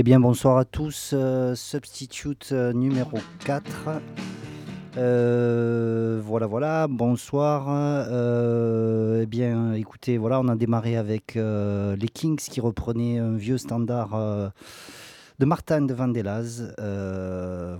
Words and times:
Eh 0.00 0.04
bien, 0.04 0.20
bonsoir 0.20 0.58
à 0.58 0.64
tous. 0.64 1.10
Euh, 1.12 1.56
substitute 1.56 2.50
euh, 2.52 2.72
numéro 2.72 3.18
4. 3.44 4.00
Euh, 4.96 6.20
voilà, 6.24 6.46
voilà. 6.46 6.86
Bonsoir. 6.86 7.66
eh 9.20 9.26
bien, 9.26 9.72
écoutez, 9.72 10.16
voilà, 10.16 10.38
on 10.38 10.46
a 10.46 10.54
démarré 10.54 10.96
avec 10.96 11.34
les 11.34 12.08
Kings 12.14 12.36
qui 12.36 12.60
reprenaient 12.60 13.18
un 13.18 13.34
vieux 13.34 13.58
standard 13.58 14.10
de 15.40 15.44
Martin 15.44 15.80
de 15.80 15.92
Vandelaz. 15.92 16.72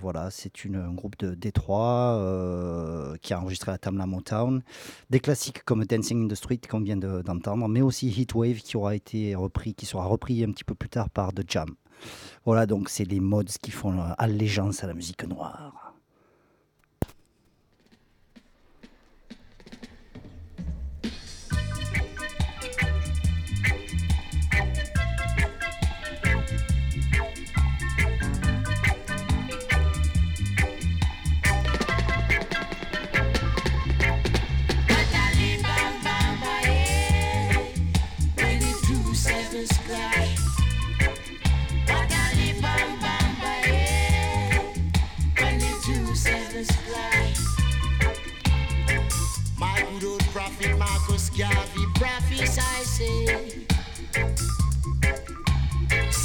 voilà, 0.00 0.30
c'est 0.32 0.50
un 0.74 0.92
groupe 0.94 1.16
de 1.20 1.36
Détroit 1.36 2.20
qui 3.22 3.32
a 3.32 3.40
enregistré 3.40 3.70
la 3.70 3.78
Tamla 3.78 4.06
Motown. 4.06 4.62
Des 5.08 5.20
classiques 5.20 5.62
comme 5.62 5.84
Dancing 5.84 6.24
in 6.24 6.26
the 6.26 6.34
Street 6.34 6.60
qu'on 6.68 6.80
vient 6.80 6.96
d'entendre, 6.96 7.68
mais 7.68 7.80
aussi 7.80 8.08
Heatwave 8.08 8.56
qui 8.56 8.76
aura 8.76 8.96
été 8.96 9.36
repris, 9.36 9.74
qui 9.74 9.86
sera 9.86 10.04
repris 10.04 10.42
un 10.42 10.50
petit 10.50 10.64
peu 10.64 10.74
plus 10.74 10.88
tard 10.88 11.10
par 11.10 11.32
The 11.32 11.44
Jam. 11.48 11.68
Voilà, 12.44 12.66
donc 12.66 12.88
c'est 12.88 13.04
les 13.04 13.20
mods 13.20 13.44
qui 13.62 13.70
font 13.70 14.00
allégeance 14.16 14.84
à 14.84 14.86
la 14.86 14.94
musique 14.94 15.24
noire. 15.24 15.87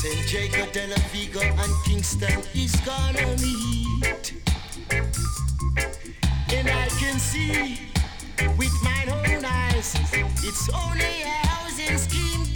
St. 0.04 0.28
Jacob, 0.28 0.70
Tel 0.74 0.90
Aviv, 0.90 1.34
and 1.42 1.86
Kingston 1.86 2.44
is 2.54 2.76
gonna 2.82 3.26
meet. 3.42 4.34
And 6.52 6.68
I 6.68 6.90
can 7.00 7.18
see 7.18 7.80
with 8.58 8.74
my 8.84 9.06
own 9.08 9.46
eyes, 9.46 9.96
it's 10.44 10.68
only 10.72 11.22
a 11.24 11.48
housing 11.48 11.98
scheme 11.98 12.53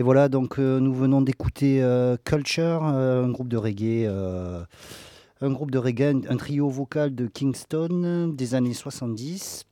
Et 0.00 0.02
voilà, 0.02 0.30
donc 0.30 0.58
euh, 0.58 0.80
nous 0.80 0.94
venons 0.94 1.20
d'écouter 1.20 1.82
euh, 1.82 2.16
Culture, 2.24 2.86
euh, 2.86 3.22
un 3.22 3.28
groupe 3.28 3.48
de 3.48 3.58
reggae, 3.58 4.06
un 4.06 5.50
groupe 5.50 5.70
de 5.70 5.76
reggae, 5.76 6.16
un, 6.26 6.36
trio 6.38 6.70
vocal 6.70 7.14
de 7.14 7.26
Kingston 7.26 8.32
des 8.34 8.54
années 8.54 8.72
70. 8.72 9.66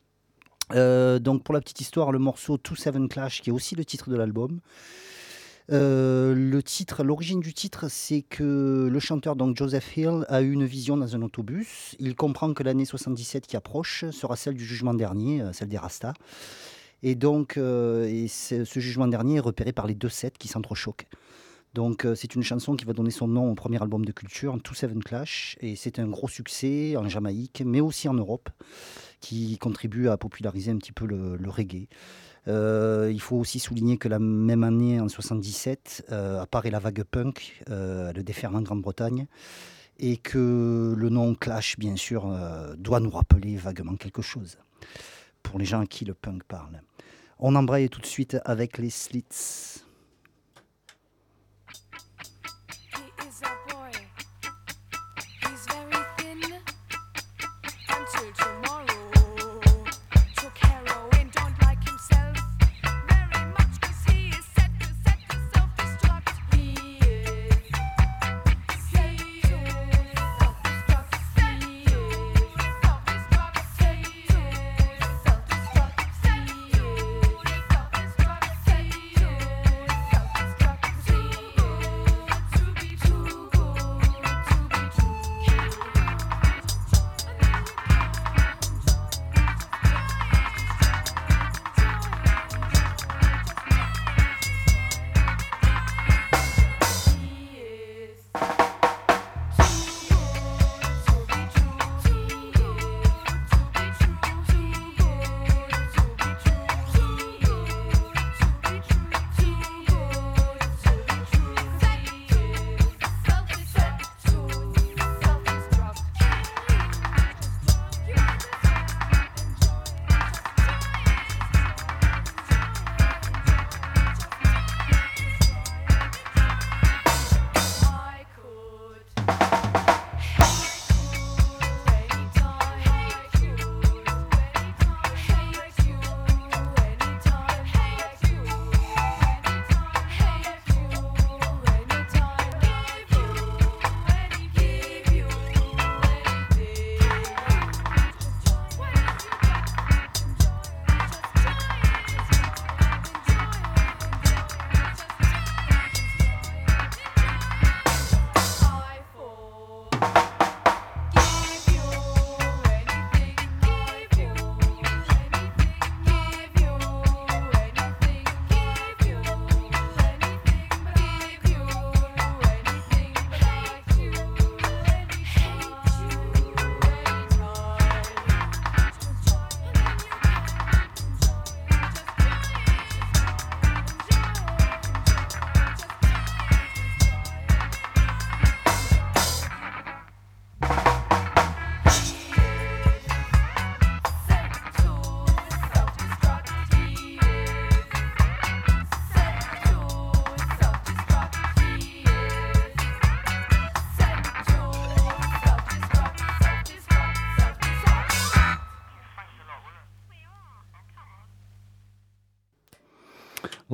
Euh, 0.75 1.19
donc 1.19 1.44
pour 1.44 1.54
la 1.54 1.62
petite 1.62 1.80
histoire, 1.80 2.12
le 2.12 2.19
morceau 2.19 2.58
Two 2.58 2.76
Seven 2.76 3.08
Clash, 3.08 3.40
qui 3.40 3.48
est 3.48 3.52
aussi 3.54 3.75
le 3.75 3.86
titre 3.86 4.10
de 4.10 4.16
l'album. 4.16 4.60
L'origine 5.70 7.40
du 7.40 7.54
titre, 7.54 7.86
c'est 7.88 8.20
que 8.20 8.86
le 8.92 9.00
chanteur 9.00 9.34
donc 9.34 9.56
Joseph 9.56 9.96
Hill 9.96 10.26
a 10.28 10.42
eu 10.42 10.52
une 10.52 10.66
vision 10.66 10.98
dans 10.98 11.16
un 11.16 11.22
autobus. 11.22 11.96
Il 12.00 12.14
comprend 12.14 12.52
que 12.52 12.62
l'année 12.62 12.84
77 12.84 13.46
qui 13.46 13.56
approche 13.56 14.04
sera 14.10 14.36
celle 14.36 14.56
du 14.56 14.64
jugement 14.66 14.92
dernier, 14.92 15.42
celle 15.54 15.69
des 15.69 15.78
Rastas. 15.78 16.12
Et 17.02 17.14
donc, 17.14 17.56
euh, 17.56 18.26
ce, 18.28 18.64
jugement 18.80 19.06
dernier 19.06 19.36
est 19.36 19.40
repéré 19.40 19.72
par 19.72 19.86
les 19.86 19.94
deux 19.94 20.08
sets 20.08 20.32
qui 20.38 20.48
s'entrechoquent. 20.48 21.06
Donc, 21.74 22.04
euh, 22.04 22.14
c'est 22.14 22.34
une 22.34 22.42
chanson 22.42 22.76
qui 22.76 22.84
va 22.84 22.92
donner 22.92 23.10
son 23.10 23.28
nom 23.28 23.50
au 23.50 23.54
premier 23.54 23.80
album 23.80 24.04
de 24.04 24.12
Culture, 24.12 24.58
Two 24.62 24.74
Seven 24.74 25.02
Clash, 25.02 25.56
et 25.60 25.76
c'est 25.76 25.98
un 25.98 26.08
gros 26.08 26.28
succès 26.28 26.96
en 26.96 27.08
Jamaïque, 27.08 27.62
mais 27.64 27.80
aussi 27.80 28.08
en 28.08 28.14
Europe, 28.14 28.48
qui 29.20 29.58
contribue 29.58 30.08
à 30.08 30.16
populariser 30.16 30.70
un 30.70 30.78
petit 30.78 30.92
peu 30.92 31.06
le, 31.06 31.38
reggae. 31.48 31.88
Euh, 32.46 33.10
il 33.12 33.20
faut 33.20 33.36
aussi 33.36 33.58
souligner 33.58 33.98
que 33.98 34.08
la 34.08 34.18
même 34.18 34.64
année, 34.64 34.98
en 34.98 35.08
77, 35.08 36.06
euh, 36.10 36.40
apparaît 36.40 36.70
la 36.70 36.78
vague 36.78 37.04
punk, 37.04 37.62
le 37.68 38.22
déferlement 38.22 38.58
en 38.58 38.62
Grande-Bretagne, 38.62 39.26
et 39.98 40.16
que 40.16 40.94
le 40.96 41.08
nom 41.10 41.34
Clash, 41.34 41.78
bien 41.78 41.96
sûr, 41.96 42.32
doit 42.78 43.00
nous 43.00 43.10
rappeler 43.10 43.56
vaguement 43.56 43.96
quelque 43.96 44.22
chose, 44.22 44.56
pour 45.42 45.58
les 45.58 45.64
gens 45.64 45.80
à 45.80 45.86
qui 45.86 46.04
le 46.04 46.14
punk 46.14 46.44
parle. 46.44 46.80
On 47.40 47.55
embraye 47.55 47.88
tout 47.88 48.00
de 48.00 48.06
suite 48.06 48.37
avec 48.44 48.79
les 48.79 48.90
Slits. 48.90 49.85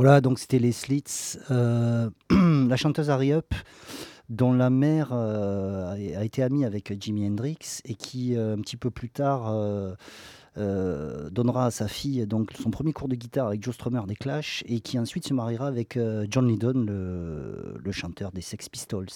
Voilà, 0.04 0.20
donc 0.20 0.38
c'était 0.38 0.58
les 0.58 0.72
Slits. 0.72 1.38
Euh, 1.50 2.10
la 2.68 2.76
chanteuse 2.76 3.08
Harry 3.08 3.32
Up, 3.32 3.54
dont 4.28 4.52
la 4.52 4.68
mère 4.68 5.12
euh, 5.14 5.94
a 5.94 6.24
été 6.26 6.42
amie 6.42 6.66
avec 6.66 6.94
Jimi 7.00 7.26
Hendrix 7.26 7.80
et 7.86 7.94
qui, 7.94 8.36
euh, 8.36 8.54
un 8.54 8.60
petit 8.60 8.76
peu 8.76 8.90
plus 8.90 9.08
tard, 9.08 9.50
donnera 10.56 11.64
à 11.64 11.70
sa 11.70 11.88
fille 11.88 12.28
son 12.62 12.70
premier 12.70 12.92
cours 12.92 13.08
de 13.08 13.14
guitare 13.16 13.46
avec 13.46 13.64
Joe 13.64 13.74
Strummer 13.74 14.02
des 14.06 14.14
Clash 14.14 14.62
et 14.66 14.80
qui 14.80 14.98
ensuite 14.98 15.26
se 15.26 15.32
mariera 15.32 15.68
avec 15.68 15.98
John 16.28 16.48
Lydon, 16.48 16.84
le, 16.86 17.92
chanteur 17.92 18.30
des 18.30 18.42
Sex 18.42 18.68
Pistols. 18.68 19.06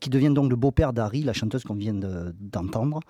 qui 0.00 0.08
devient 0.08 0.32
donc 0.32 0.48
le 0.48 0.56
beau-père 0.56 0.94
d'Harry, 0.94 1.24
la 1.24 1.34
chanteuse 1.34 1.62
qu'on 1.62 1.74
vient 1.74 1.92
de- 1.92 2.34
d'entendre. 2.40 3.00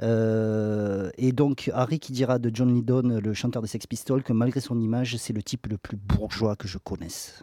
Euh, 0.00 1.10
et 1.18 1.32
donc 1.32 1.70
Harry 1.74 1.98
qui 1.98 2.12
dira 2.12 2.38
de 2.38 2.50
John 2.52 2.72
Lydon, 2.72 3.20
le 3.22 3.34
chanteur 3.34 3.62
des 3.62 3.68
Sex 3.68 3.86
Pistols, 3.86 4.22
que 4.22 4.32
malgré 4.32 4.60
son 4.60 4.80
image, 4.80 5.16
c'est 5.16 5.32
le 5.32 5.42
type 5.42 5.66
le 5.66 5.78
plus 5.78 5.96
bourgeois 5.96 6.56
que 6.56 6.68
je 6.68 6.78
connaisse. 6.78 7.42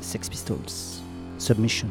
Sex 0.00 0.28
Pistols, 0.28 1.00
Submission. 1.38 1.88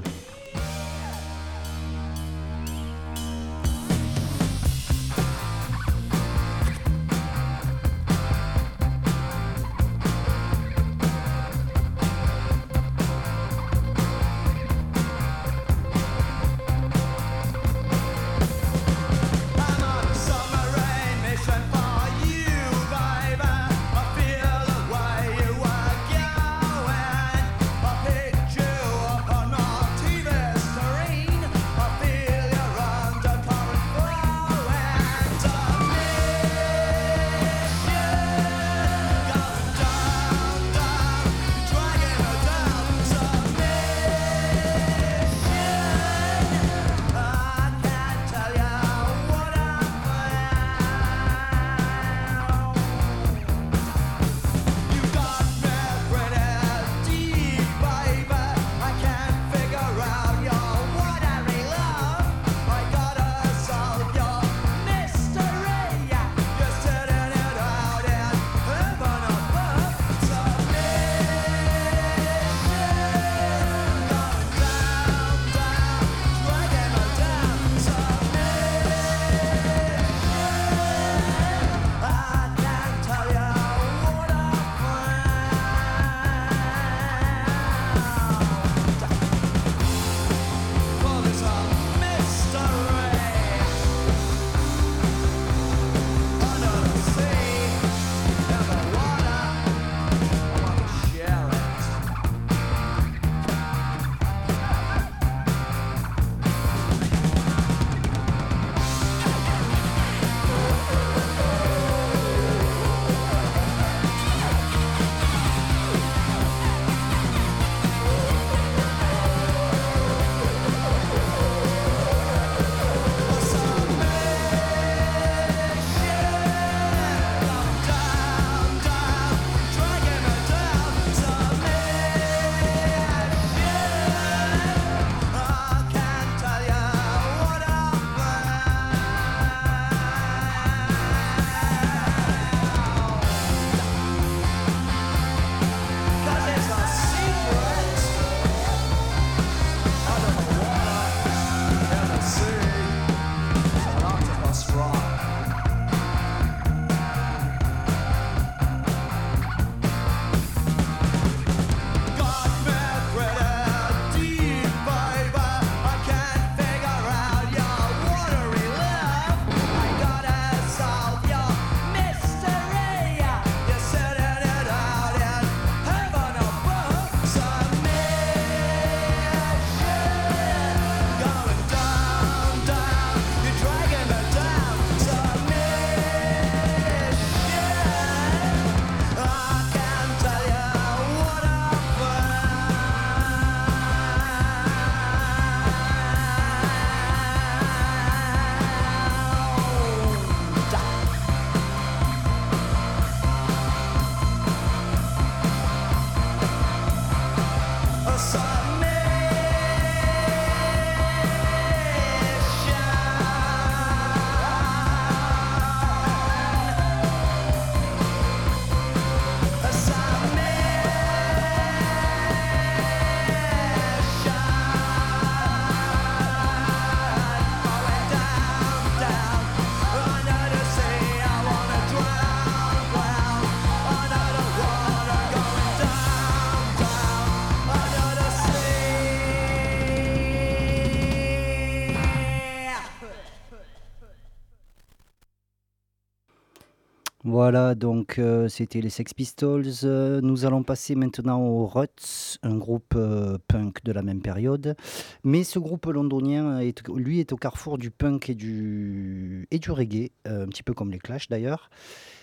Voilà, 247.52 247.76
donc 247.76 248.18
euh, 248.18 248.48
c'était 248.48 248.80
les 248.80 248.90
Sex 248.90 249.14
Pistols. 249.14 249.66
Euh, 249.84 250.22
nous 250.22 250.46
allons 250.46 250.64
passer 250.64 250.96
maintenant 250.96 251.42
aux 251.42 251.66
Ruts, 251.68 252.38
un 252.44 252.56
groupe 252.56 252.94
euh, 252.96 253.38
punk 253.50 253.84
de 253.84 253.92
la 253.92 254.04
même 254.04 254.22
période. 254.22 254.78
Mais 255.26 255.44
ce 255.44 255.60
groupe 255.60 255.86
londonien, 255.88 256.62
lui, 256.96 257.20
est 257.20 257.34
au 257.34 257.36
carrefour 257.36 257.78
du 257.78 257.92
punk 257.92 258.30
et 258.30 258.36
du, 258.36 259.50
et 259.52 259.60
du 259.60 259.70
reggae, 259.70 260.12
un 260.24 260.48
petit 260.48 260.64
peu 260.64 260.74
comme 260.74 260.92
les 260.92 261.00
Clash 261.00 261.28
d'ailleurs. 261.28 261.70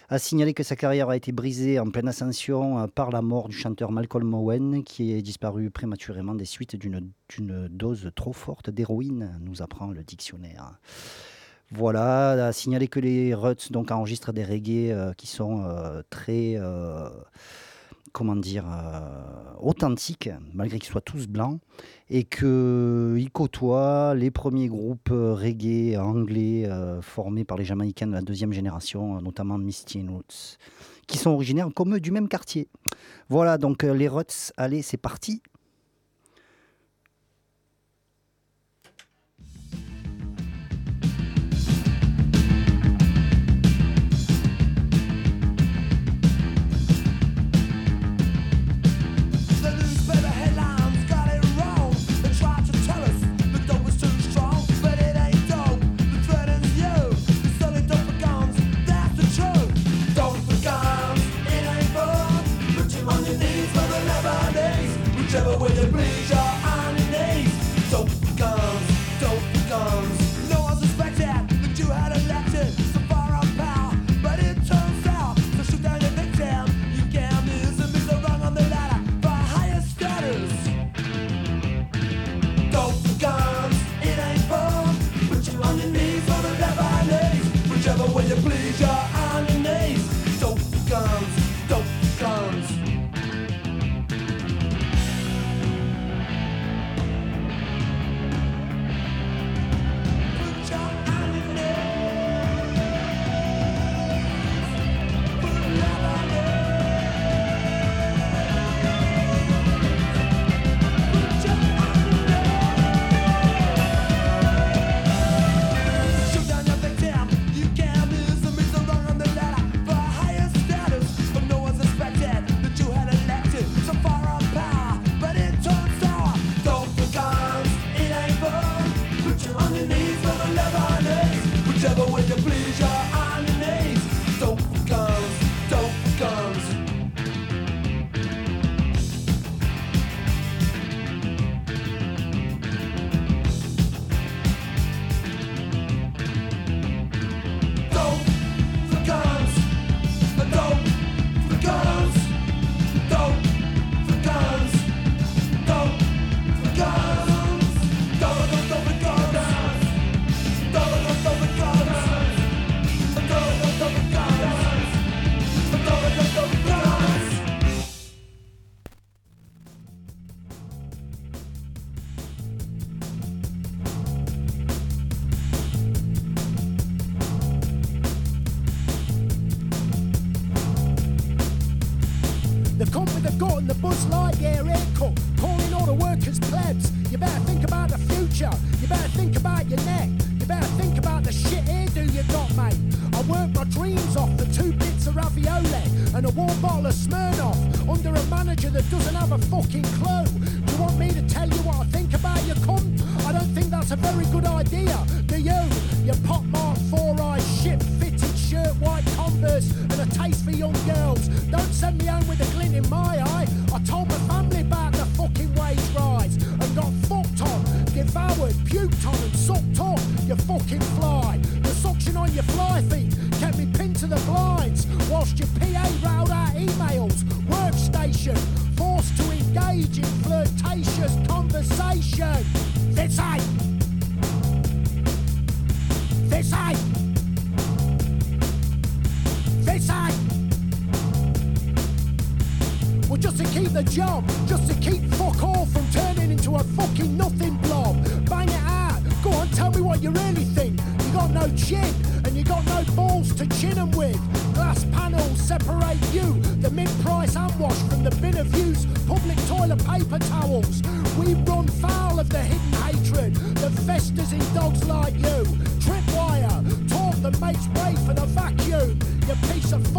A 0.09 0.19
signalé 0.19 0.55
que 0.55 0.63
sa 0.63 0.77
carrière 0.77 1.11
a 1.11 1.17
été 1.17 1.31
brisée 1.31 1.79
en 1.79 1.91
pleine 1.91 2.09
ascension 2.09 2.89
par 2.89 3.11
la 3.11 3.21
mort 3.21 3.51
du 3.51 3.55
chanteur 3.55 3.93
Malcolm 3.93 4.33
Owen, 4.33 4.83
qui 4.83 5.13
est 5.13 5.21
disparu 5.21 5.69
prématurément 5.71 6.35
des 6.35 6.47
suites 6.47 6.75
d'une 6.77 7.13
dose 7.69 8.11
trop 8.17 8.33
forte 8.33 8.71
d'héroïne, 8.71 9.39
nous 9.43 9.61
apprend 9.61 9.89
le 9.89 10.03
dictionnaire. 10.05 10.81
Voilà, 11.71 12.47
à 12.47 12.53
signaler 12.53 12.89
que 12.89 12.99
les 12.99 13.35
Ruts 13.35 13.71
donc, 13.71 13.91
enregistrent 13.91 14.33
des 14.33 14.45
reggae 14.45 14.91
euh, 14.91 15.13
qui 15.13 15.27
sont 15.27 15.65
euh, 15.65 16.03
très, 16.09 16.55
euh, 16.57 17.11
comment 18.13 18.37
dire, 18.37 18.65
authentiques, 19.61 20.31
malgré 20.55 20.79
qu'ils 20.79 20.91
soient 20.91 21.03
tous 21.03 21.27
blancs, 21.27 21.61
et 22.09 22.25
qu'ils 22.25 23.31
côtoient 23.33 24.15
les 24.15 24.31
premiers 24.31 24.69
groupes 24.69 25.11
reggae 25.11 25.99
anglais 25.99 26.69
formés 27.03 27.45
par 27.45 27.59
les 27.59 27.65
Jamaïcains 27.65 28.07
de 28.07 28.13
la 28.13 28.23
deuxième 28.23 28.53
génération, 28.53 29.21
notamment 29.21 29.59
Misty 29.59 30.05
Roots, 30.09 30.57
qui 31.07 31.19
sont 31.19 31.31
originaires 31.31 31.69
comme 31.75 31.95
eux 31.95 32.01
du 32.01 32.11
même 32.11 32.29
quartier. 32.29 32.69
Voilà, 33.29 33.59
donc 33.59 33.83
les 33.83 34.09
Ruts, 34.09 34.53
allez, 34.57 34.81
c'est 34.81 34.97
parti 34.97 35.43
Trevor 65.29 65.68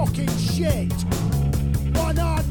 fucking 0.05 0.37
shit. 0.37 0.93
One 1.97 2.19
on. 2.19 2.45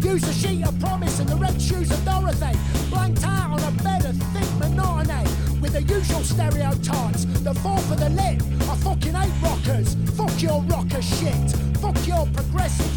Use 0.00 0.28
a 0.28 0.32
sheet 0.32 0.66
of 0.66 0.78
promise 0.80 1.18
and 1.18 1.28
the 1.28 1.36
red 1.36 1.60
shoes 1.60 1.90
of 1.90 2.02
Dorothy. 2.06 2.56
Blanked 2.88 3.22
out 3.24 3.50
on 3.50 3.60
a 3.60 3.82
bed 3.82 4.06
of 4.06 4.16
thick 4.32 4.54
with 5.64 5.72
the 5.72 5.82
usual 5.82 6.22
stereotypes 6.22 7.24
The 7.42 7.54
fall 7.54 7.78
for 7.78 7.96
the 7.96 8.10
lip. 8.10 8.42
I 8.68 8.76
fucking 8.76 9.14
hate 9.14 9.43
your 10.44 10.60
rocker 10.64 11.00
shit. 11.00 11.50
Fuck 11.80 12.06
your 12.06 12.26
progressive 12.26 12.93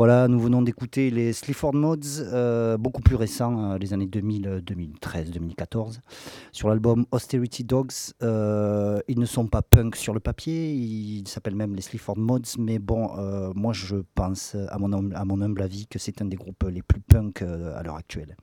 Voilà, 0.00 0.28
nous 0.28 0.40
venons 0.40 0.62
d'écouter 0.62 1.10
les 1.10 1.34
Sleaford 1.34 1.74
Mods, 1.74 2.22
euh, 2.22 2.78
beaucoup 2.78 3.02
plus 3.02 3.16
récents, 3.16 3.72
euh, 3.72 3.76
les 3.76 3.92
années 3.92 4.06
2000, 4.06 4.62
2013, 4.64 5.30
2014, 5.30 6.00
sur 6.52 6.70
l'album 6.70 7.04
Austerity 7.10 7.64
Dogs. 7.64 7.92
Euh, 8.22 9.00
ils 9.08 9.18
ne 9.18 9.26
sont 9.26 9.46
pas 9.46 9.60
punk 9.60 9.96
sur 9.96 10.14
le 10.14 10.20
papier, 10.20 10.72
ils 10.72 11.28
s'appellent 11.28 11.54
même 11.54 11.74
les 11.74 11.82
Sleaford 11.82 12.16
Mods, 12.16 12.56
mais 12.58 12.78
bon, 12.78 13.10
moi 13.54 13.74
je 13.74 13.96
pense, 14.14 14.56
à 14.70 14.78
mon, 14.78 14.90
humble 14.94 15.60
avis, 15.60 15.86
que 15.86 15.98
c'est 15.98 16.22
un 16.22 16.24
des 16.24 16.36
groupes 16.36 16.64
les 16.64 16.80
plus 16.80 17.02
punk 17.02 17.42
à 17.42 17.82
l'heure 17.82 17.96
actuelle. 17.96 18.38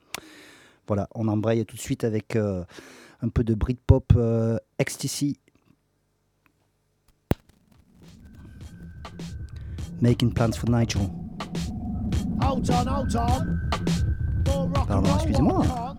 Voilà, 0.86 1.10
on 1.16 1.28
embraye 1.28 1.66
tout 1.66 1.76
de 1.76 1.82
suite 1.82 2.04
avec 2.04 2.36
un 2.36 3.30
peu 3.34 3.44
de 3.44 3.56
Britpop 3.56 4.14
Ecstasy. 4.78 5.40
Making 10.00 10.32
plans 10.32 10.56
for 10.56 10.70
Nigel. 10.70 11.27
Hold 12.42 12.70
on, 12.70 12.88
hold 12.88 13.16
on. 13.16 13.60
Pardon, 14.74 15.16
excusez-moi. 15.16 15.96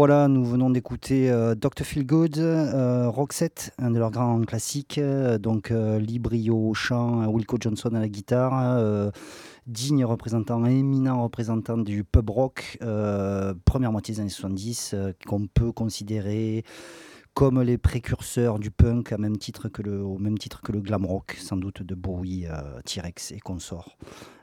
Voilà, 0.00 0.28
nous 0.28 0.46
venons 0.46 0.70
d'écouter 0.70 1.30
euh, 1.30 1.54
Dr. 1.54 1.84
Feelgood, 1.84 2.38
euh, 2.38 3.10
Roxette, 3.10 3.74
un 3.76 3.90
de 3.90 3.98
leurs 3.98 4.10
grands 4.10 4.40
classiques. 4.40 4.96
euh, 4.96 5.36
donc 5.36 5.70
euh, 5.70 5.98
Lee 5.98 6.18
Brio 6.18 6.56
au 6.56 6.72
chant, 6.72 7.26
Wilco 7.26 7.58
Johnson 7.60 7.90
à 7.92 8.00
la 8.00 8.08
guitare. 8.08 8.78
euh, 8.78 9.10
digne 9.66 10.06
représentant, 10.06 10.64
éminent 10.64 11.22
représentant 11.22 11.76
du 11.76 12.02
pub 12.02 12.30
rock, 12.30 12.78
première 13.66 13.92
moitié 13.92 14.14
des 14.14 14.20
années 14.20 14.30
70, 14.30 14.92
euh, 14.94 15.12
qu'on 15.26 15.46
peut 15.46 15.70
considérer 15.70 16.64
comme 17.34 17.60
les 17.60 17.76
précurseurs 17.76 18.58
du 18.58 18.70
punk 18.70 19.12
même 19.12 19.36
titre 19.36 19.68
que 19.68 19.82
le, 19.82 20.02
au 20.02 20.16
même 20.16 20.38
titre 20.38 20.62
que 20.62 20.72
le 20.72 20.80
glam 20.80 21.04
rock, 21.04 21.36
sans 21.38 21.58
doute 21.58 21.82
de 21.82 21.94
Bowie, 21.94 22.46
T-Rex 22.86 23.32
et 23.32 23.40
consorts. 23.40 23.98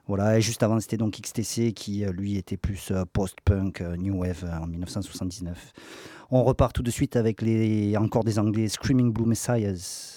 Voilà, 0.08 0.38
et 0.38 0.42
juste 0.42 0.64
avant, 0.64 0.80
c'était 0.80 0.96
donc 0.96 1.20
XTC 1.20 1.74
qui, 1.74 2.06
euh, 2.06 2.12
lui, 2.14 2.38
était 2.38 2.56
plus 2.56 2.92
euh, 2.92 3.04
post-punk, 3.12 3.82
euh, 3.82 3.98
new 3.98 4.20
wave 4.20 4.50
en 4.62 4.66
1979. 4.66 5.74
On 6.32 6.46
repart 6.46 6.74
tout 6.74 6.84
de 6.84 6.92
suite 6.92 7.18
avec 7.18 7.42
les, 7.42 7.98
encore 7.98 8.24
des 8.24 8.40
Anglais, 8.40 8.70
Screaming 8.70 9.12
Blue 9.12 9.26
Messiahs. 9.26 10.17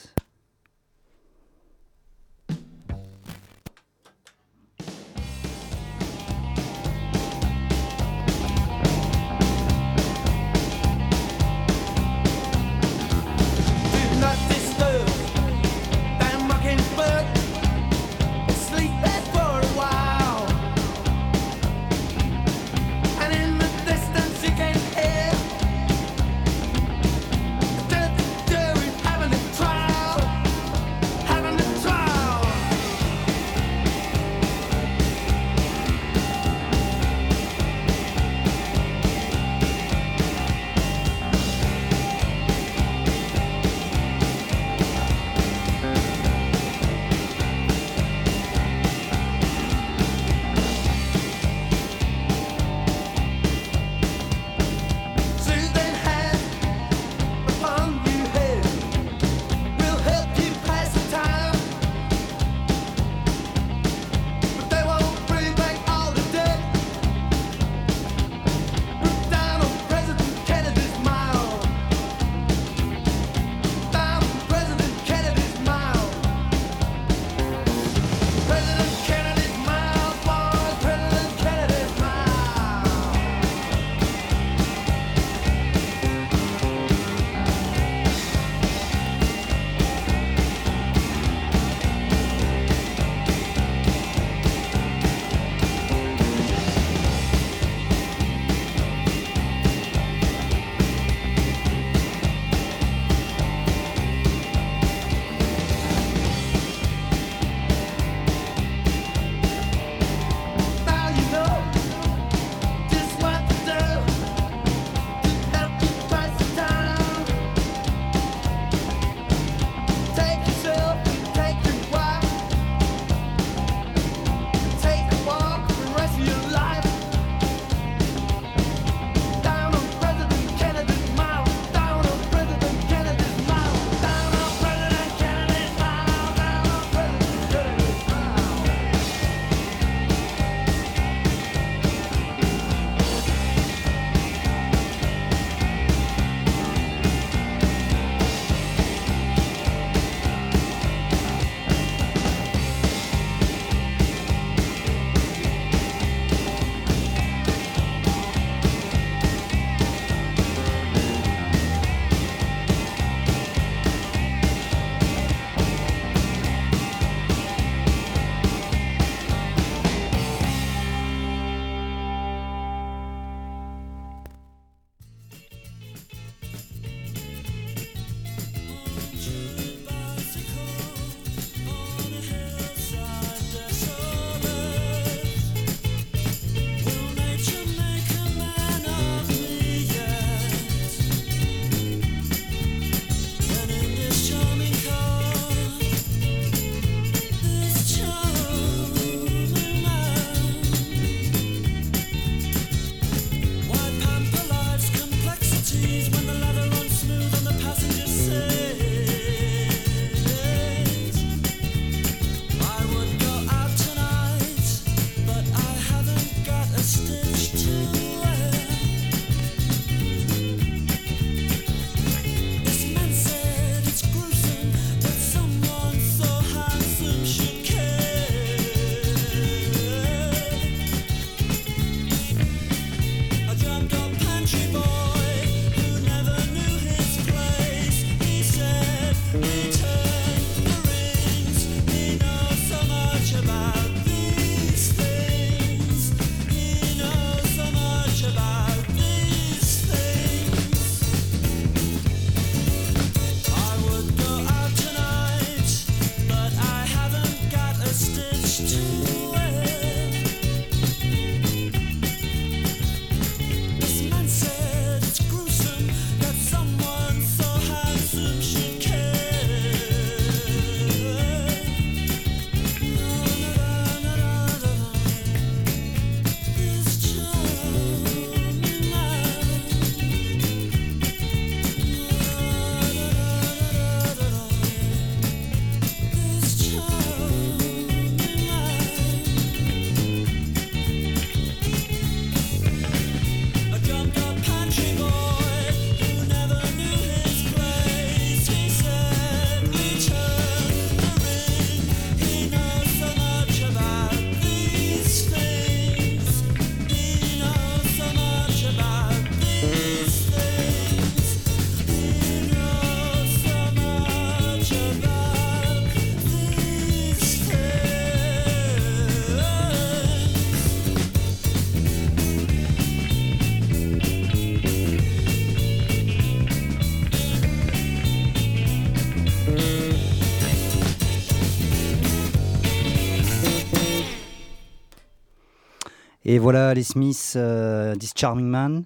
Et 336.31 336.39
voilà 336.39 336.75
les 336.75 336.85
Smiths, 336.85 337.33
euh, 337.35 337.97
This 337.97 338.13
Charming 338.15 338.47
Man. 338.47 338.85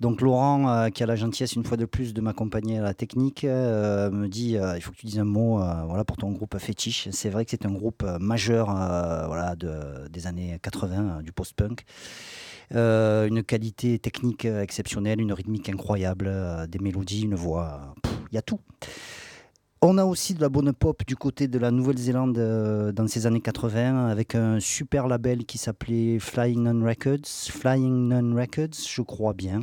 Donc 0.00 0.20
Laurent, 0.20 0.68
euh, 0.68 0.88
qui 0.90 1.02
a 1.02 1.06
la 1.06 1.16
gentillesse 1.16 1.54
une 1.54 1.64
fois 1.64 1.78
de 1.78 1.86
plus 1.86 2.12
de 2.12 2.20
m'accompagner 2.20 2.80
à 2.80 2.82
la 2.82 2.92
technique, 2.92 3.44
euh, 3.44 4.10
me 4.10 4.28
dit 4.28 4.58
il 4.58 4.80
faut 4.82 4.92
que 4.92 4.98
tu 4.98 5.06
dises 5.06 5.18
un 5.18 5.24
mot 5.24 5.56
voilà, 5.86 6.04
pour 6.04 6.18
ton 6.18 6.30
groupe 6.32 6.58
fétiche. 6.58 7.08
C'est 7.10 7.30
vrai 7.30 7.46
que 7.46 7.50
c'est 7.50 7.64
un 7.64 7.72
groupe 7.72 8.04
majeur 8.20 8.66
voilà, 8.66 9.56
de, 9.56 10.06
des 10.10 10.26
années 10.26 10.58
80, 10.60 10.96
euh, 10.98 11.22
du 11.22 11.32
post-punk. 11.32 11.84
Une 12.72 13.42
qualité 13.42 13.98
technique 13.98 14.44
exceptionnelle, 14.44 15.18
une 15.22 15.32
rythmique 15.32 15.70
incroyable, 15.70 16.30
des 16.68 16.78
mélodies, 16.78 17.22
une 17.22 17.36
voix, 17.36 17.94
il 18.30 18.34
y 18.34 18.38
a 18.38 18.42
tout. 18.42 18.60
On 19.84 19.98
a 19.98 20.04
aussi 20.04 20.34
de 20.34 20.40
la 20.40 20.48
bonne 20.48 20.72
pop 20.72 21.04
du 21.08 21.16
côté 21.16 21.48
de 21.48 21.58
la 21.58 21.72
Nouvelle-Zélande 21.72 22.38
euh, 22.38 22.92
dans 22.92 23.08
ces 23.08 23.26
années 23.26 23.40
80 23.40 24.06
avec 24.06 24.36
un 24.36 24.60
super 24.60 25.08
label 25.08 25.44
qui 25.44 25.58
s'appelait 25.58 26.20
Flying 26.20 26.62
Nun 26.62 26.86
Records, 26.86 27.26
Flying 27.26 28.08
Nun 28.08 28.40
Records, 28.40 28.78
je 28.88 29.02
crois 29.02 29.32
bien, 29.32 29.58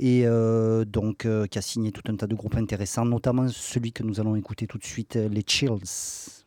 et 0.00 0.26
euh, 0.26 0.84
donc 0.84 1.24
euh, 1.24 1.46
qui 1.46 1.58
a 1.58 1.62
signé 1.62 1.92
tout 1.92 2.02
un 2.08 2.16
tas 2.16 2.26
de 2.26 2.34
groupes 2.34 2.56
intéressants, 2.56 3.04
notamment 3.04 3.46
celui 3.46 3.92
que 3.92 4.02
nous 4.02 4.18
allons 4.18 4.34
écouter 4.34 4.66
tout 4.66 4.78
de 4.78 4.84
suite, 4.84 5.14
les 5.14 5.44
Chills. 5.46 6.43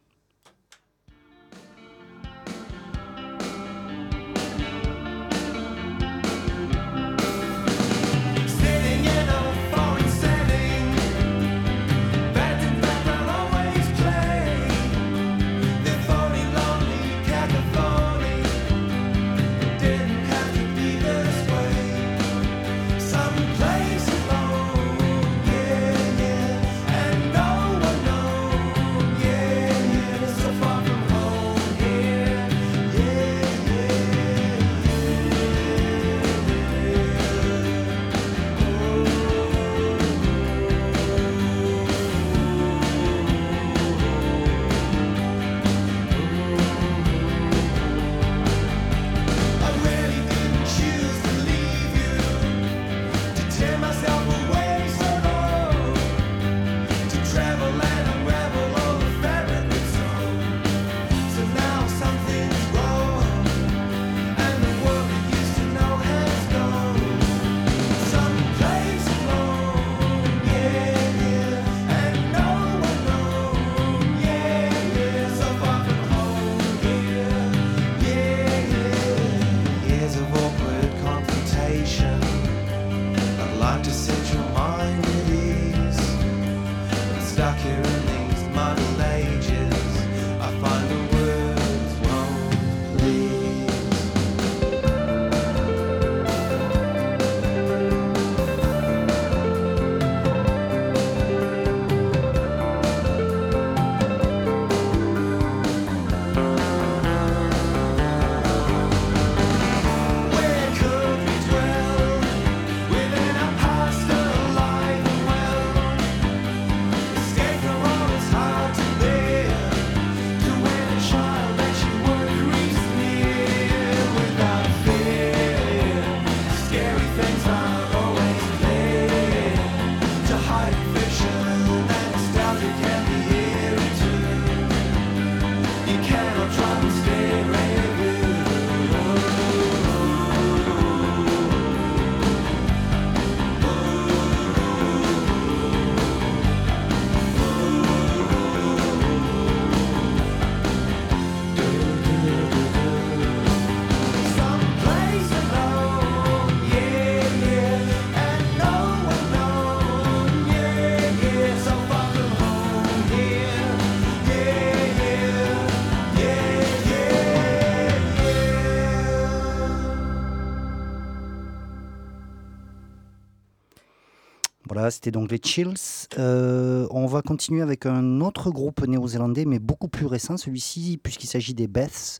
C'était 174.92 175.12
donc 175.12 175.32
les 175.32 175.40
Chills. 175.44 176.08
Euh, 176.18 176.88
on 176.92 177.06
va 177.06 177.22
continuer 177.22 177.62
avec 177.62 177.86
un 177.86 178.22
autre 178.22 178.52
groupe 178.52 178.86
néo-zélandais, 178.86 179.46
mais 179.46 179.60
beaucoup 179.60 179.88
plus 179.88 180.06
récent, 180.06 180.38
celui-ci, 180.38 181.00
puisqu'il 181.02 181.28
s'agit 181.28 181.54
des 181.54 181.68
Beths. 181.68 182.20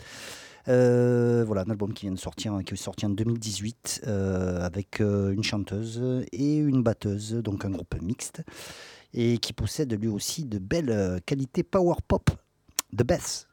Euh, 0.68 1.44
voilà, 1.46 1.64
un 1.66 1.70
album 1.70 1.94
qui 1.94 2.06
vient 2.06 2.14
de 2.14 2.20
sortir, 2.20 2.58
qui 2.66 2.74
est 2.74 2.78
sorti 2.78 3.06
en 3.06 3.10
2018, 3.10 4.02
euh, 4.08 4.66
avec 4.66 5.00
une 5.00 5.44
chanteuse 5.44 6.26
et 6.32 6.58
une 6.58 6.84
batteuse, 6.84 7.34
donc 7.34 7.64
un 7.66 7.70
groupe 7.70 7.96
mixte, 8.02 8.44
et 9.14 9.38
qui 9.38 9.54
possède 9.54 9.94
lui 10.00 10.10
aussi 10.10 10.46
de 10.46 10.60
belles 10.60 11.22
qualités 11.26 11.64
power 11.64 11.96
pop. 12.08 12.30
The 12.96 13.04
Beths. 13.04 13.47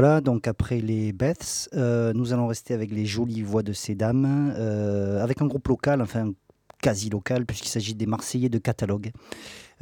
voilà, 0.00 0.22
donc 0.22 0.48
après 0.48 0.80
les 0.80 1.12
Beths, 1.12 1.68
euh, 1.74 2.14
nous 2.14 2.32
allons 2.32 2.46
rester 2.46 2.72
avec 2.72 2.90
les 2.90 3.04
jolies 3.04 3.42
voix 3.42 3.62
de 3.62 3.74
ces 3.74 3.94
dames, 3.94 4.50
euh, 4.56 5.22
avec 5.22 5.42
un 5.42 5.46
groupe 5.46 5.68
local, 5.68 6.00
enfin 6.00 6.32
quasi 6.80 7.10
local, 7.10 7.44
puisqu'il 7.44 7.68
s'agit 7.68 7.94
des 7.94 8.06
Marseillais 8.06 8.48
de 8.48 8.56
Catalogue, 8.56 9.10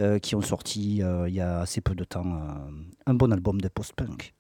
euh, 0.01 0.19
qui 0.19 0.35
ont 0.35 0.43
sorti 0.43 1.05
il 1.05 1.33
y 1.33 1.41
a 1.41 1.61
assez 1.61 1.81
peu 1.81 1.95
de 1.95 2.03
temps 2.03 2.43
un 3.07 3.15
bon 3.15 3.33
album 3.33 3.61
de 3.61 3.69
post-punk. 3.69 4.35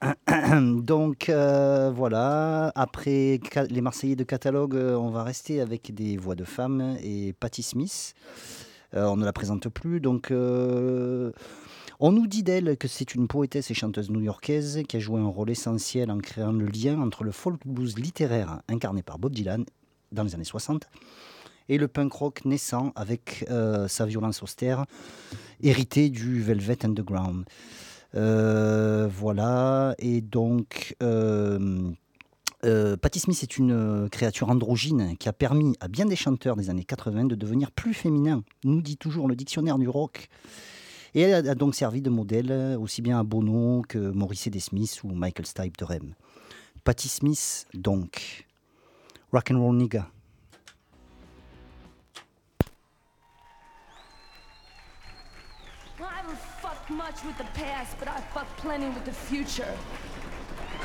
Donc 0.78 1.28
euh, 1.28 1.92
voilà, 1.94 2.72
après 2.74 3.40
les 3.68 3.80
Marseillais 3.80 4.16
de 4.16 4.24
catalogue, 4.24 4.74
euh, 4.74 4.94
on 4.94 5.10
va 5.10 5.22
rester 5.22 5.60
avec 5.60 5.94
des 5.94 6.16
voix 6.16 6.34
de 6.34 6.44
femmes 6.44 6.96
et 7.02 7.34
Patti 7.34 7.62
Smith. 7.62 8.14
Euh, 8.94 9.06
on 9.06 9.16
ne 9.16 9.24
la 9.24 9.32
présente 9.32 9.68
plus, 9.68 10.00
donc 10.00 10.32
on 10.32 12.12
nous 12.12 12.26
dit 12.26 12.42
d'elle 12.42 12.76
que 12.78 12.88
c'est 12.88 13.14
une 13.14 13.28
poétesse 13.28 13.70
et 13.70 13.74
chanteuse 13.74 14.10
new-yorkaise 14.10 14.82
qui 14.88 14.96
a 14.96 15.00
joué 15.00 15.20
un 15.20 15.28
rôle 15.28 15.50
essentiel 15.50 16.10
en 16.10 16.18
créant 16.18 16.52
le 16.52 16.66
lien 16.66 17.00
entre 17.00 17.24
le 17.24 17.30
folk 17.30 17.60
blues 17.66 17.98
littéraire 17.98 18.62
incarné 18.68 19.02
par 19.02 19.18
Bob 19.18 19.34
Dylan 19.34 19.64
dans 20.12 20.24
les 20.24 20.34
années 20.34 20.44
60 20.44 20.88
et 21.68 21.76
le 21.76 21.88
punk 21.88 22.12
rock 22.14 22.44
naissant 22.46 22.92
avec 22.96 23.44
sa 23.86 24.06
violence 24.06 24.42
austère 24.42 24.86
héritée 25.62 26.08
du 26.08 26.40
Velvet 26.40 26.84
Underground. 26.84 27.44
Euh, 28.14 29.08
voilà. 29.10 29.94
Et 29.98 30.20
donc. 30.20 30.96
Euh, 31.02 31.90
euh, 32.62 32.94
Patti 32.98 33.20
Smith 33.20 33.42
est 33.42 33.56
une 33.56 34.10
créature 34.10 34.50
androgyne 34.50 35.16
qui 35.16 35.30
a 35.30 35.32
permis 35.32 35.74
à 35.80 35.88
bien 35.88 36.04
des 36.04 36.14
chanteurs 36.14 36.56
des 36.56 36.68
années 36.68 36.84
80 36.84 37.24
de 37.24 37.34
devenir 37.34 37.70
plus 37.70 37.94
féminins, 37.94 38.42
nous 38.64 38.82
dit 38.82 38.98
toujours 38.98 39.28
le 39.28 39.34
dictionnaire 39.34 39.78
du 39.78 39.88
rock. 39.88 40.28
Et 41.14 41.22
elle 41.22 41.48
a 41.48 41.54
donc 41.54 41.74
servi 41.74 42.02
de 42.02 42.10
modèle 42.10 42.76
aussi 42.78 43.00
bien 43.00 43.18
à 43.18 43.22
Bono 43.22 43.82
que 43.88 43.96
Maurice 43.96 44.48
e. 44.48 44.50
D. 44.50 44.60
Smith 44.60 45.00
ou 45.04 45.08
Michael 45.08 45.46
Stipe 45.46 45.78
de 45.78 45.84
Rem. 45.86 46.14
Patti 46.84 47.08
Smith, 47.08 47.66
donc, 47.72 48.46
rock 49.32 49.50
and 49.50 49.58
roll 49.58 49.74
nigga. 49.74 50.10
Much 56.90 57.24
with 57.24 57.38
the 57.38 57.44
past, 57.44 57.96
but 57.98 58.08
I 58.08 58.20
fuck 58.20 58.46
plenty 58.56 58.86
with 58.86 59.04
the 59.04 59.12
future. 59.12 59.76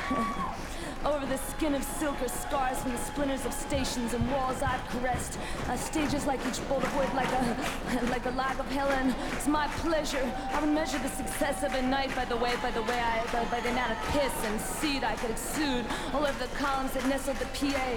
Over 1.06 1.28
the 1.28 1.38
skin 1.38 1.76
of 1.76 1.84
silk 1.84 2.20
are 2.24 2.28
scars 2.28 2.80
from 2.82 2.91
the 2.91 2.97
splinters 2.97 3.45
of 3.45 3.53
stations 3.53 4.16
and 4.16 4.26
walls 4.32 4.64
I've 4.64 4.82
caressed. 4.89 5.38
Uh, 5.70 5.78
stages 5.78 6.26
like 6.26 6.39
each 6.49 6.58
bolt 6.68 6.84
of 6.84 6.95
wood, 6.97 7.14
like 7.14 7.30
a 7.30 8.10
like 8.10 8.26
a 8.26 8.32
log 8.32 8.60
of 8.60 8.66
Helen. 8.72 9.14
It's 9.34 9.47
my 9.47 9.68
pleasure. 9.86 10.26
I 10.51 10.60
would 10.62 10.74
measure 10.74 10.97
the 10.97 11.14
success 11.14 11.62
of 11.62 11.76
a 11.76 11.82
night 11.84 12.10
by 12.16 12.26
the 12.26 12.36
way, 12.36 12.56
by 12.58 12.72
the 12.72 12.82
way 12.89 12.97
I, 12.97 13.22
by, 13.32 13.45
by 13.53 13.62
the 13.62 13.70
amount 13.70 13.91
of 13.91 13.99
piss 14.18 14.34
and 14.49 14.60
seed 14.60 15.03
I 15.03 15.14
could 15.22 15.30
exude 15.30 15.86
all 16.12 16.26
over 16.26 16.39
the 16.41 16.49
columns 16.58 16.93
that 16.93 17.06
nestled 17.06 17.38
the 17.38 17.49
PA. 17.53 17.88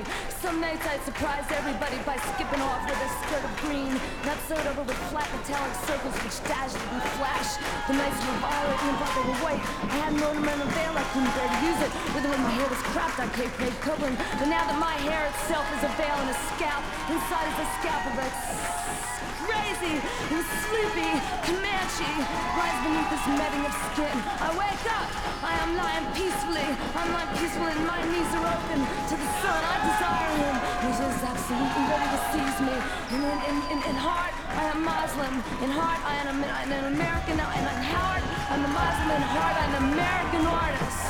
Some 0.45 0.61
nights 0.61 0.85
I'd 0.85 1.01
surprise 1.09 1.49
everybody 1.49 1.97
by 2.05 2.21
skipping 2.37 2.61
off 2.61 2.85
with 2.85 3.01
a 3.01 3.11
skirt 3.25 3.41
of 3.41 3.53
green, 3.65 3.97
not 4.29 4.37
sewed 4.45 4.69
over 4.69 4.85
with 4.85 5.01
flat 5.09 5.33
metallic 5.33 5.73
circles 5.89 6.13
which 6.21 6.45
dazzled 6.45 6.85
and 6.93 7.01
flash. 7.17 7.57
The 7.89 7.97
nights 7.97 8.21
were 8.21 8.37
violet 8.45 8.81
and 8.85 8.97
they 9.01 9.25
were 9.33 9.41
white. 9.41 9.63
I 9.65 9.97
had 10.05 10.13
an 10.13 10.21
ornamental 10.29 10.69
veil, 10.77 10.93
I 10.93 11.05
couldn't 11.17 11.33
bear 11.33 11.49
to 11.49 11.59
use 11.65 11.81
it. 11.89 11.93
Even 12.13 12.29
when 12.37 12.43
my 12.45 12.53
hair 12.53 12.69
was 12.69 12.83
cropped, 12.99 13.21
I 13.21 13.29
paid 13.29 13.53
paid 13.59 13.81
covering. 13.81 14.17
But 14.17 14.49
now 14.49 14.67
that 14.67 14.79
my 14.79 14.95
hair 15.07 15.23
itself 15.31 15.67
is 15.79 15.83
a 15.87 15.93
veil 15.95 16.19
and 16.19 16.31
a 16.31 16.39
scalp, 16.51 16.83
inside 17.15 17.47
is 17.47 17.59
a 17.63 17.69
scalp 17.79 18.03
of 18.11 18.15
a 18.19 19.18
crazy 19.49 19.97
and 19.97 20.45
sleepy 20.61 21.13
Comanche 21.49 22.13
lies 22.61 22.79
beneath 22.85 23.09
this 23.09 23.25
netting 23.33 23.65
of 23.65 23.75
skin. 23.89 24.17
I 24.45 24.53
wake 24.53 24.85
up, 24.93 25.09
I 25.41 25.57
am 25.65 25.73
lying 25.81 26.05
peacefully. 26.13 26.69
I'm 26.93 27.09
lying 27.17 27.33
peacefully, 27.41 27.73
and 27.73 27.87
my 27.89 28.01
knees 28.13 28.29
are 28.37 28.45
open 28.45 28.79
to 28.85 29.15
the 29.17 29.29
sun. 29.41 29.61
I 29.73 29.77
desire 29.89 30.33
him. 30.45 30.57
He's 30.85 30.99
just 31.01 31.21
absolutely 31.25 31.85
ready 31.89 32.09
to 32.13 32.21
seize 32.29 32.59
me. 32.69 32.77
And 33.17 33.21
in, 33.25 33.39
in, 33.49 33.57
in, 33.73 33.79
in 33.89 33.97
heart, 33.97 34.37
I 34.53 34.63
am 34.69 34.85
Muslim. 34.85 35.35
In 35.65 35.71
heart, 35.73 36.01
I 36.05 36.15
am 36.21 36.29
an, 36.29 36.45
an 36.45 36.85
American. 36.93 37.41
And 37.41 37.65
in 37.73 37.85
heart, 37.89 38.25
I'm 38.53 38.63
a 38.69 38.69
Muslim. 38.69 39.17
In 39.17 39.25
heart, 39.33 39.57
I'm 39.65 39.73
an 39.73 39.85
American 39.97 40.45
artist. 40.45 41.01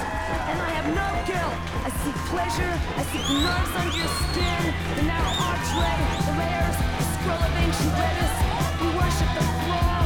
And 0.46 0.58
I 0.62 0.70
have 0.78 0.88
no 0.94 1.08
guilt. 1.26 1.58
I 1.82 1.90
seek 2.06 2.18
pleasure. 2.30 2.74
I 2.94 3.02
seek 3.10 3.26
nerves 3.42 3.72
under 3.82 3.96
your 3.98 4.12
skin. 4.30 4.62
The 4.94 5.04
narrow 5.10 5.34
archway, 5.50 5.96
the 6.22 6.34
layers, 6.38 6.87
full 7.28 7.44
of 7.44 7.56
ancient 7.56 7.92
lettuce. 7.98 8.80
We 8.80 8.86
worship 8.96 9.28
the 9.34 9.44
floor. 9.64 9.97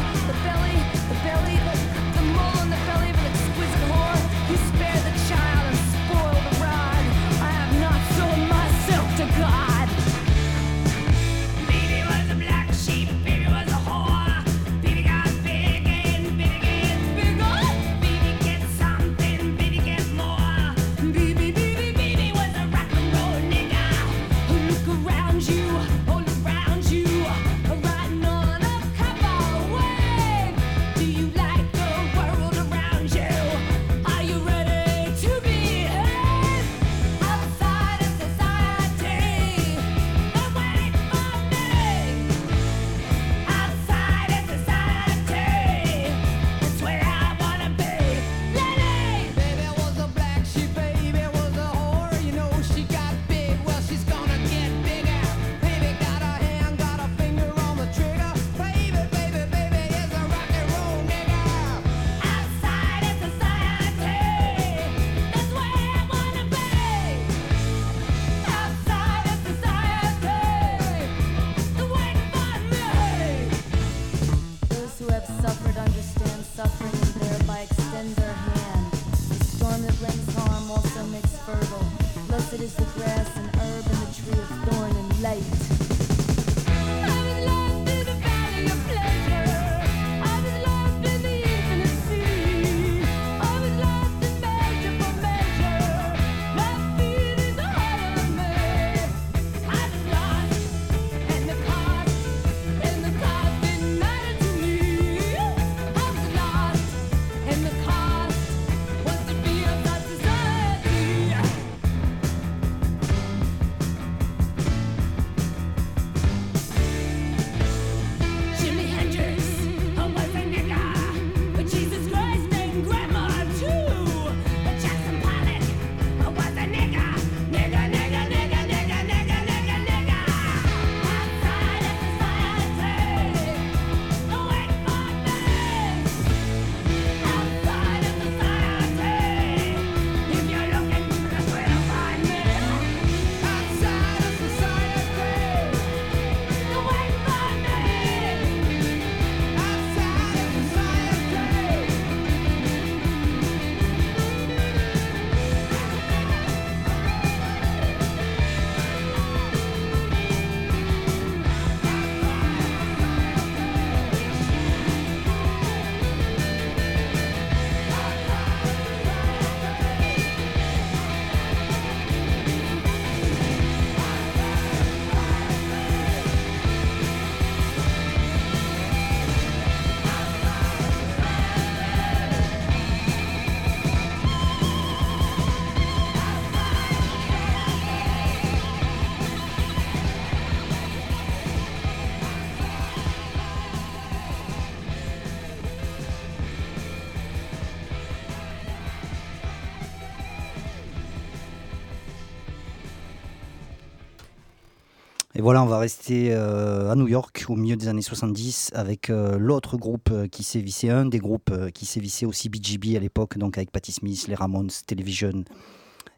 Et 205.42 205.44
voilà, 205.44 205.60
on 205.64 205.66
va 205.66 205.78
rester 205.80 206.28
euh, 206.30 206.88
à 206.88 206.94
New 206.94 207.08
York 207.08 207.46
au 207.48 207.56
milieu 207.56 207.74
des 207.74 207.88
années 207.88 208.00
70 208.00 208.70
avec 208.74 209.10
euh, 209.10 209.36
l'autre 209.38 209.76
groupe 209.76 210.10
euh, 210.12 210.28
qui 210.28 210.44
sévissait, 210.44 210.88
un 210.88 211.04
des 211.04 211.18
groupes 211.18 211.50
qui 211.74 211.84
sévissait 211.84 212.26
aussi 212.26 212.48
BGB 212.48 212.96
à 212.96 213.00
l'époque, 213.00 213.36
donc 213.36 213.58
avec 213.58 213.72
Patti 213.72 213.90
Smith, 213.90 214.28
les 214.28 214.36
Ramones, 214.36 214.70
Television 214.86 215.42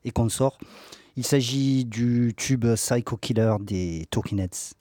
et 0.04 0.10
consorts. 0.10 0.58
Il 1.16 1.24
s'agit 1.24 1.86
du 1.86 2.34
tube 2.36 2.66
Psycho 2.74 3.16
Killer 3.16 3.54
des 3.62 4.06
Talking 4.10 4.40
Heads. 4.40 4.74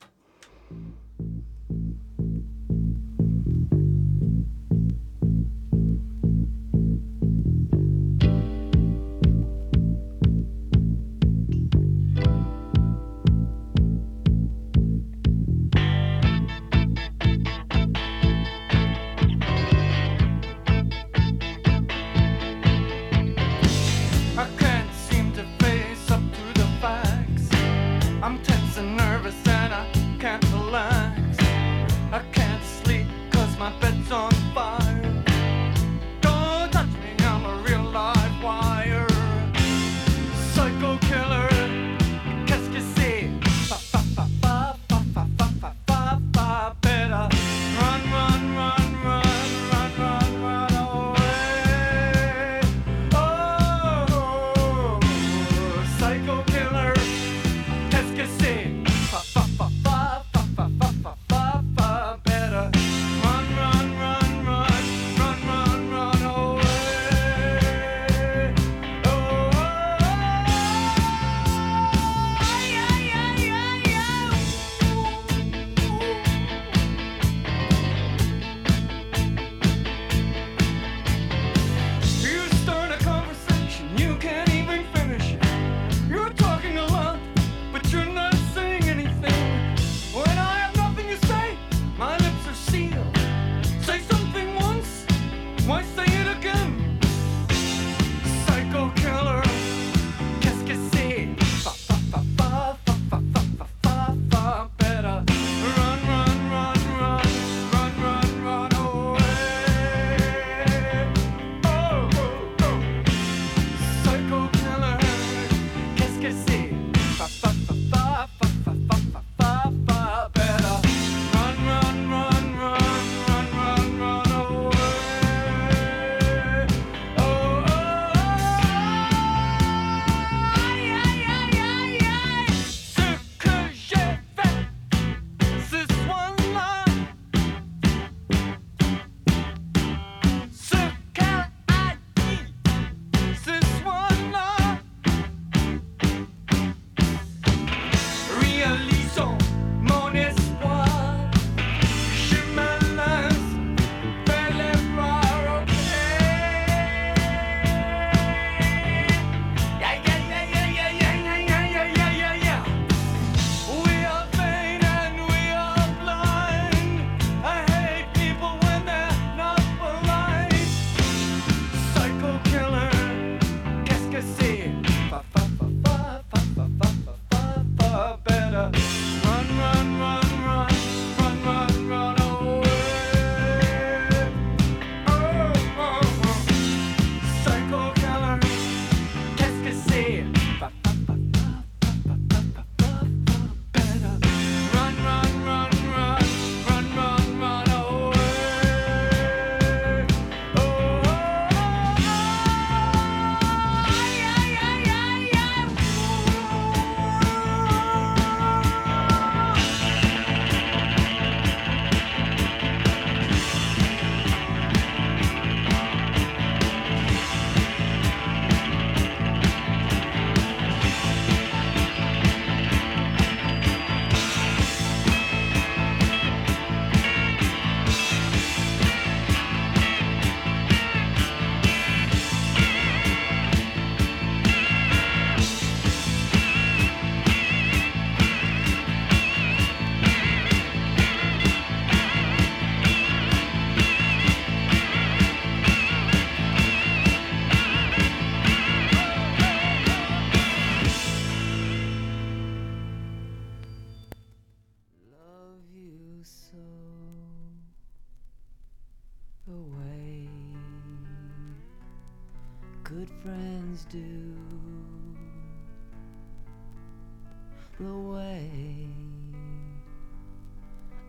the 267.83 267.97
way 267.97 268.87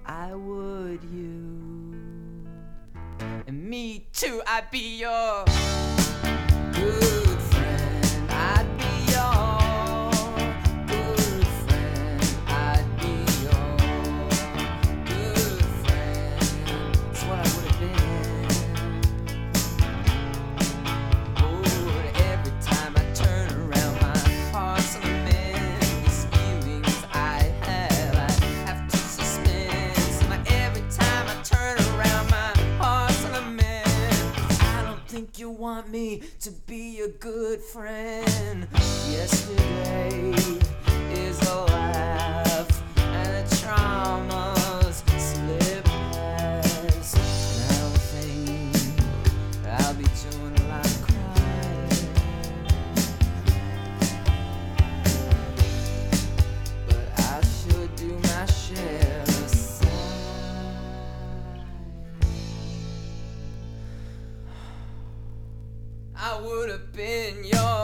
I 0.07 0.35
would 0.35 1.03
you. 1.13 1.95
And 3.47 3.65
me 3.65 4.07
too, 4.13 4.43
I'd 4.47 4.71
be 4.71 4.99
your. 4.99 5.45
Ooh. 6.79 7.34
think 35.25 35.39
you 35.39 35.49
want 35.49 35.89
me 35.89 36.21
to 36.39 36.51
be 36.67 37.01
a 37.01 37.09
good 37.09 37.59
friend. 37.59 38.69
Yesterday 39.09 40.35
is 41.13 41.41
a 41.49 41.65
laugh 41.65 42.83
and 42.99 43.47
a 43.47 43.57
trauma. 43.57 44.64
I 66.35 66.41
would 66.41 66.69
have 66.69 66.93
been 66.93 67.45
yours. 67.45 67.84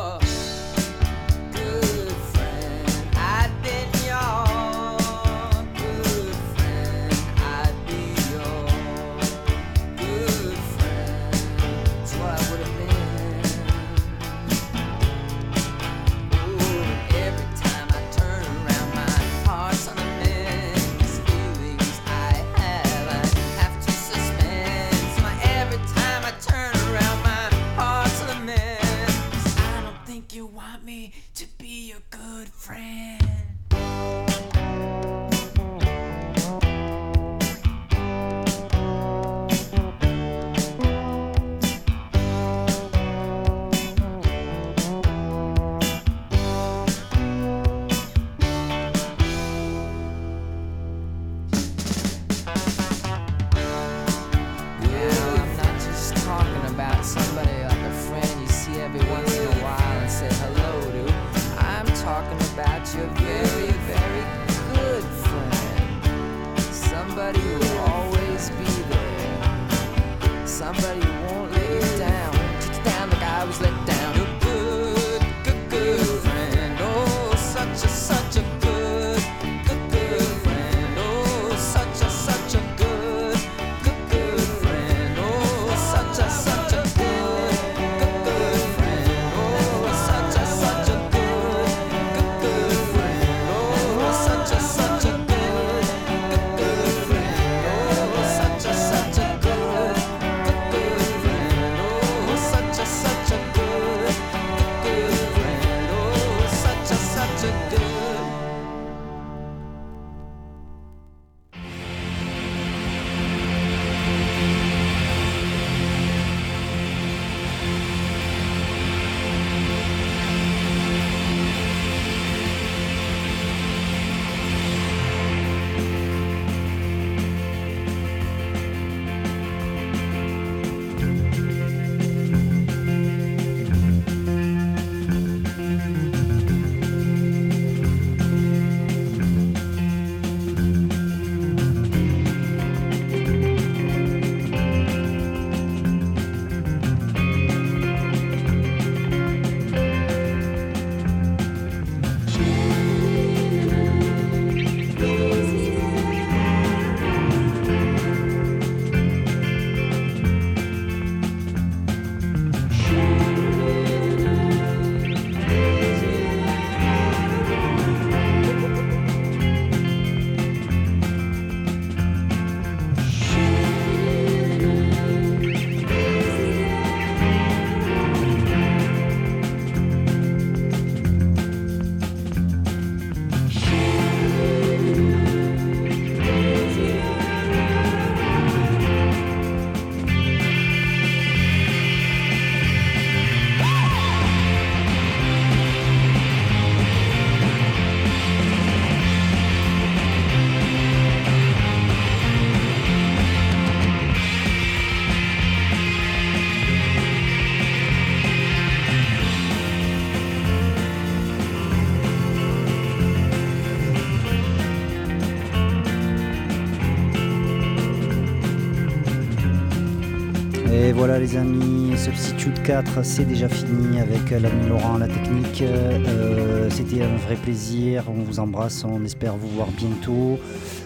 Substitute 222.20 222.62
4, 222.64 223.02
c'est 223.02 223.24
déjà 223.24 223.48
fini 223.48 223.98
avec 223.98 224.30
euh, 224.30 224.40
l'ami 224.40 224.68
Laurent 224.68 224.98
la 224.98 225.08
technique. 225.08 225.62
Euh, 225.62 226.68
c'était 226.68 227.02
un 227.02 227.16
vrai 227.16 227.34
plaisir. 227.34 228.04
On 228.08 228.22
vous 228.22 228.40
embrasse, 228.40 228.84
on 228.84 229.02
espère 229.06 229.38
vous 229.38 229.48
voir 229.48 229.68
bientôt. 229.68 230.38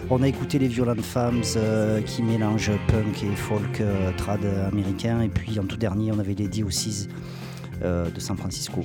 On 0.09 0.23
a 0.23 0.29
écouté 0.29 0.59
les 0.59 0.69
Violent 0.69 0.95
Femmes 1.01 1.41
euh, 1.57 2.01
qui 2.01 2.23
mélangent 2.23 2.71
punk 2.87 3.21
et 3.21 3.35
folk 3.35 3.83
trad 4.15 4.45
américain. 4.71 5.21
Et 5.21 5.27
puis 5.27 5.59
en 5.59 5.65
tout 5.65 5.75
dernier, 5.75 6.13
on 6.13 6.19
avait 6.19 6.35
les 6.35 6.47
D.O.C.s 6.47 7.09
de 7.81 8.19
San 8.19 8.37
Francisco. 8.37 8.83